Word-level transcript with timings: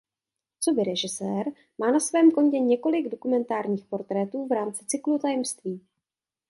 Coby 0.59 0.83
režisér 0.83 1.47
má 1.77 1.91
na 1.91 1.99
svém 1.99 2.31
kontě 2.31 2.59
několik 2.59 3.07
dokumentárních 3.09 3.85
portrétů 3.85 4.47
v 4.47 4.51
rámci 4.51 4.85
cyklu 4.85 5.19
Tajemství. 5.19 5.81